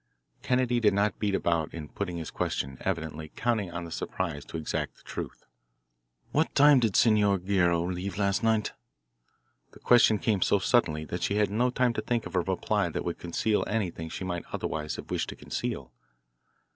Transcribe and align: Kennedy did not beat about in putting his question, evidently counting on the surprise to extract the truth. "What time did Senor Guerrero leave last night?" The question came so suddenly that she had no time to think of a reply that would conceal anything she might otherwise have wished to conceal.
Kennedy 0.41 0.79
did 0.79 0.95
not 0.95 1.19
beat 1.19 1.35
about 1.35 1.71
in 1.75 1.87
putting 1.87 2.17
his 2.17 2.31
question, 2.31 2.79
evidently 2.81 3.29
counting 3.35 3.69
on 3.69 3.85
the 3.85 3.91
surprise 3.91 4.43
to 4.45 4.57
extract 4.57 4.97
the 4.97 5.03
truth. 5.03 5.45
"What 6.31 6.55
time 6.55 6.79
did 6.79 6.95
Senor 6.95 7.37
Guerrero 7.37 7.83
leave 7.85 8.17
last 8.17 8.41
night?" 8.41 8.71
The 9.73 9.79
question 9.79 10.17
came 10.17 10.41
so 10.41 10.57
suddenly 10.57 11.05
that 11.05 11.21
she 11.21 11.35
had 11.35 11.51
no 11.51 11.69
time 11.69 11.93
to 11.93 12.01
think 12.01 12.25
of 12.25 12.35
a 12.35 12.39
reply 12.39 12.89
that 12.89 13.05
would 13.05 13.19
conceal 13.19 13.63
anything 13.67 14.09
she 14.09 14.23
might 14.23 14.43
otherwise 14.51 14.95
have 14.95 15.11
wished 15.11 15.29
to 15.29 15.35
conceal. 15.35 15.91